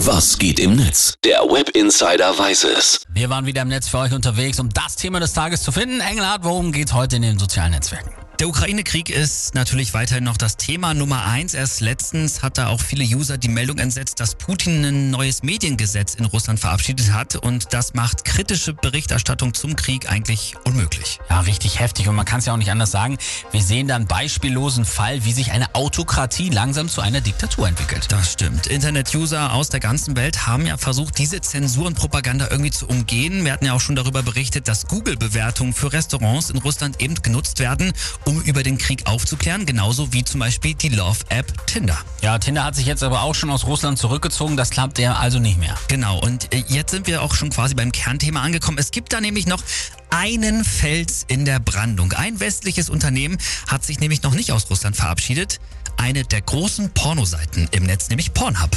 Was 0.00 0.36
geht 0.36 0.60
im 0.60 0.76
Netz? 0.76 1.14
Der 1.24 1.40
Web 1.40 1.70
Insider 1.70 2.38
weiß 2.38 2.64
es. 2.64 3.00
Wir 3.08 3.30
waren 3.30 3.46
wieder 3.46 3.62
im 3.62 3.68
Netz 3.68 3.88
für 3.88 3.96
euch 3.96 4.12
unterwegs, 4.12 4.60
um 4.60 4.68
das 4.68 4.96
Thema 4.96 5.20
des 5.20 5.32
Tages 5.32 5.62
zu 5.62 5.72
finden. 5.72 6.00
Engelhardt, 6.00 6.44
worum 6.44 6.70
geht's 6.70 6.92
heute 6.92 7.16
in 7.16 7.22
den 7.22 7.38
sozialen 7.38 7.72
Netzwerken? 7.72 8.10
Der 8.38 8.48
Ukraine-Krieg 8.48 9.08
ist 9.08 9.54
natürlich 9.54 9.94
weiterhin 9.94 10.24
noch 10.24 10.36
das 10.36 10.58
Thema 10.58 10.92
Nummer 10.92 11.24
eins. 11.24 11.54
Erst 11.54 11.80
letztens 11.80 12.42
hat 12.42 12.58
da 12.58 12.66
auch 12.68 12.82
viele 12.82 13.02
User 13.02 13.38
die 13.38 13.48
Meldung 13.48 13.78
entsetzt, 13.78 14.20
dass 14.20 14.34
Putin 14.34 14.84
ein 14.84 15.10
neues 15.10 15.42
Mediengesetz 15.42 16.16
in 16.16 16.26
Russland 16.26 16.60
verabschiedet 16.60 17.14
hat 17.14 17.36
und 17.36 17.72
das 17.72 17.94
macht 17.94 18.26
kritische 18.26 18.74
Berichterstattung 18.74 19.54
zum 19.54 19.74
Krieg 19.74 20.10
eigentlich 20.10 20.54
unmöglich. 20.64 21.18
Ja, 21.30 21.40
richtig 21.40 21.80
heftig 21.80 22.08
und 22.08 22.14
man 22.14 22.26
kann 22.26 22.40
es 22.40 22.44
ja 22.44 22.52
auch 22.52 22.58
nicht 22.58 22.70
anders 22.70 22.90
sagen. 22.90 23.16
Wir 23.52 23.62
sehen 23.62 23.88
da 23.88 23.96
einen 23.96 24.06
beispiellosen 24.06 24.84
Fall, 24.84 25.24
wie 25.24 25.32
sich 25.32 25.52
eine 25.52 25.74
Autokratie 25.74 26.50
langsam 26.50 26.90
zu 26.90 27.00
einer 27.00 27.22
Diktatur 27.22 27.68
entwickelt. 27.68 28.12
Das 28.12 28.34
stimmt. 28.34 28.66
Internet-User 28.66 29.54
aus 29.54 29.70
der 29.70 29.80
ganzen 29.80 30.14
Welt 30.14 30.46
haben 30.46 30.66
ja 30.66 30.76
versucht, 30.76 31.16
diese 31.16 31.40
Zensur 31.40 31.86
und 31.86 31.94
Propaganda 31.94 32.48
irgendwie 32.50 32.70
zu 32.70 32.86
umgehen. 32.86 33.46
Wir 33.46 33.52
hatten 33.54 33.64
ja 33.64 33.72
auch 33.72 33.80
schon 33.80 33.96
darüber 33.96 34.22
berichtet, 34.22 34.68
dass 34.68 34.88
Google-Bewertungen 34.88 35.72
für 35.72 35.94
Restaurants 35.94 36.50
in 36.50 36.58
Russland 36.58 37.00
eben 37.00 37.14
genutzt 37.22 37.60
werden, 37.60 37.94
um 38.26 38.42
über 38.42 38.62
den 38.62 38.76
Krieg 38.76 39.06
aufzuklären, 39.06 39.64
genauso 39.66 40.12
wie 40.12 40.24
zum 40.24 40.40
Beispiel 40.40 40.74
die 40.74 40.90
Love-App 40.90 41.66
Tinder. 41.66 41.98
Ja, 42.22 42.38
Tinder 42.38 42.64
hat 42.64 42.74
sich 42.74 42.86
jetzt 42.86 43.02
aber 43.02 43.22
auch 43.22 43.34
schon 43.34 43.50
aus 43.50 43.64
Russland 43.64 43.98
zurückgezogen, 43.98 44.56
das 44.56 44.70
klappt 44.70 44.98
ja 44.98 45.14
also 45.14 45.38
nicht 45.38 45.58
mehr. 45.58 45.76
Genau, 45.88 46.18
und 46.18 46.52
äh, 46.52 46.64
jetzt 46.68 46.90
sind 46.90 47.06
wir 47.06 47.22
auch 47.22 47.34
schon 47.34 47.50
quasi 47.50 47.74
beim 47.74 47.92
Kernthema 47.92 48.42
angekommen. 48.42 48.78
Es 48.78 48.90
gibt 48.90 49.12
da 49.12 49.20
nämlich 49.20 49.46
noch 49.46 49.62
einen 50.10 50.64
Fels 50.64 51.24
in 51.28 51.44
der 51.44 51.60
Brandung. 51.60 52.12
Ein 52.12 52.40
westliches 52.40 52.90
Unternehmen 52.90 53.38
hat 53.68 53.84
sich 53.84 54.00
nämlich 54.00 54.22
noch 54.22 54.34
nicht 54.34 54.52
aus 54.52 54.68
Russland 54.70 54.96
verabschiedet. 54.96 55.60
Eine 55.96 56.24
der 56.24 56.42
großen 56.42 56.90
Pornoseiten 56.90 57.68
im 57.70 57.84
Netz, 57.84 58.08
nämlich 58.08 58.34
Pornhub. 58.34 58.70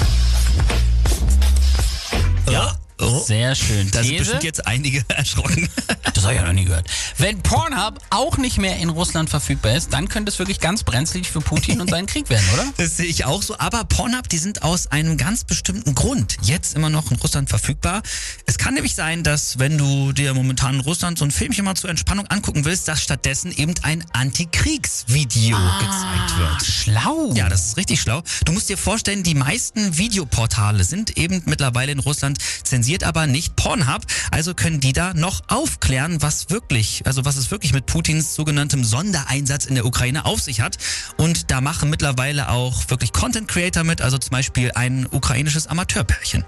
Ja. 2.49 2.77
Oh. 3.01 3.19
Sehr 3.19 3.55
schön. 3.55 3.89
Da 3.91 4.03
sind 4.03 4.17
bestimmt 4.17 4.43
jetzt 4.43 4.67
einige 4.67 5.05
erschrocken. 5.07 5.69
Das 6.13 6.23
habe 6.23 6.33
ich 6.33 6.39
ja 6.41 6.45
noch 6.45 6.53
nie 6.53 6.65
gehört. 6.65 6.85
Wenn 7.19 7.41
Pornhub 7.41 7.99
auch 8.11 8.37
nicht 8.37 8.59
mehr 8.59 8.77
in 8.77 8.87
Russland 8.87 9.29
verfügbar 9.29 9.75
ist, 9.75 9.91
dann 9.91 10.07
könnte 10.07 10.31
es 10.31 10.39
wirklich 10.39 10.61
ganz 10.61 10.85
brenzlig 10.85 11.29
für 11.29 11.41
Putin 11.41 11.81
und 11.81 11.89
seinen 11.89 12.05
Krieg 12.05 12.29
werden, 12.29 12.45
oder? 12.53 12.63
Das 12.77 12.95
sehe 12.95 13.07
ich 13.07 13.25
auch 13.25 13.43
so. 13.43 13.59
Aber 13.59 13.83
Pornhub, 13.83 14.29
die 14.29 14.37
sind 14.37 14.63
aus 14.63 14.87
einem 14.87 15.17
ganz 15.17 15.43
bestimmten 15.43 15.95
Grund 15.95 16.37
jetzt 16.43 16.77
immer 16.77 16.89
noch 16.89 17.11
in 17.11 17.17
Russland 17.17 17.49
verfügbar. 17.49 18.03
Es 18.45 18.57
kann 18.57 18.73
nämlich 18.73 18.95
sein, 18.95 19.23
dass 19.23 19.59
wenn 19.59 19.77
du 19.77 20.13
dir 20.13 20.33
momentan 20.33 20.75
in 20.75 20.79
Russland 20.79 21.17
so 21.17 21.25
ein 21.25 21.31
Filmchen 21.31 21.65
mal 21.65 21.75
zur 21.75 21.89
Entspannung 21.89 22.25
angucken 22.27 22.63
willst, 22.63 22.87
dass 22.87 23.03
stattdessen 23.03 23.51
eben 23.51 23.73
ein 23.81 24.05
Antikriegsvideo 24.13 25.57
gezeigt 25.57 26.37
wird. 26.37 26.63
Schlau. 26.63 27.33
Ja, 27.33 27.49
das 27.49 27.65
ist 27.65 27.77
richtig 27.77 27.99
schlau. 27.99 28.23
Du 28.45 28.53
musst 28.53 28.69
dir 28.69 28.77
vorstellen, 28.77 29.23
die 29.23 29.35
meisten 29.35 29.97
Videoportale 29.97 30.85
sind 30.85 31.17
eben 31.17 31.41
mittlerweile 31.47 31.91
in 31.91 31.99
Russland 31.99 32.37
zensiert, 32.63 33.03
aber 33.03 33.27
nicht 33.27 33.57
Pornhub. 33.57 34.03
Also 34.31 34.53
können 34.53 34.79
die 34.79 34.93
da 34.93 35.13
noch 35.13 35.41
aufklären, 35.49 36.21
was 36.21 36.49
wirklich, 36.49 37.03
also 37.09 37.25
was 37.25 37.37
es 37.37 37.49
wirklich 37.49 37.73
mit 37.73 37.87
Putins 37.87 38.35
sogenanntem 38.35 38.83
Sondereinsatz 38.83 39.65
in 39.65 39.73
der 39.73 39.85
Ukraine 39.85 40.25
auf 40.25 40.41
sich 40.41 40.61
hat. 40.61 40.77
Und 41.17 41.49
da 41.49 41.59
machen 41.59 41.89
mittlerweile 41.89 42.49
auch 42.49 42.87
wirklich 42.87 43.13
Content 43.13 43.47
Creator 43.47 43.83
mit, 43.83 43.99
also 43.99 44.19
zum 44.19 44.29
Beispiel 44.29 44.71
ein 44.75 45.07
ukrainisches 45.09 45.65
Amateurpärchen. 45.65 46.45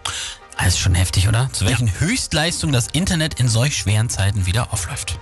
Das 0.57 0.75
ist 0.75 0.79
schon 0.79 0.93
heftig, 0.93 1.27
oder? 1.27 1.49
Zu 1.51 1.65
welchen 1.65 1.99
Höchstleistungen 1.99 2.73
das 2.73 2.87
Internet 2.93 3.39
in 3.39 3.49
solch 3.49 3.75
schweren 3.75 4.09
Zeiten 4.09 4.45
wieder 4.45 4.71
aufläuft. 4.71 5.17